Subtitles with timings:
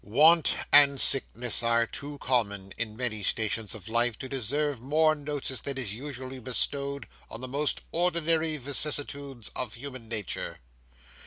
[0.03, 5.61] Want and sickness are too common in many stations of life to deserve more notice
[5.61, 10.57] than is usually bestowed on the most ordinary vicissitudes of human nature.